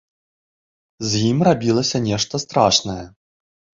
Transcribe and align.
З 1.11 1.21
ім 1.31 1.45
рабілася 1.49 1.97
нешта 2.07 2.43
страшнае. 2.45 3.01